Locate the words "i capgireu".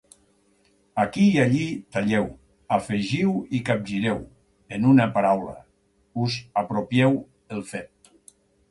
3.59-4.19